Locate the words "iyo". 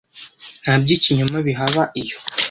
2.01-2.17